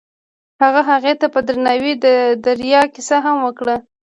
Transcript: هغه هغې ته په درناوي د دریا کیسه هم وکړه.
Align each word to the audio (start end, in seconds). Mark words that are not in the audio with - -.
هغه 0.61 0.81
هغې 0.91 1.13
ته 1.21 1.27
په 1.33 1.39
درناوي 1.47 1.93
د 2.05 2.05
دریا 2.45 2.81
کیسه 2.93 3.17
هم 3.25 3.37
وکړه. 3.45 3.75